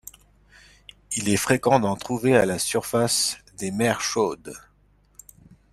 [1.15, 4.51] Il est fréquent d'en trouver à la surface des mers chaudes.